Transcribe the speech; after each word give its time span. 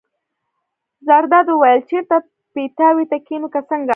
زرداد 1.07 1.45
وویل: 1.49 1.81
چېرته 1.89 2.15
پیتاوي 2.55 3.05
ته 3.11 3.17
کېنو 3.27 3.47
که 3.53 3.61
څنګه. 3.69 3.89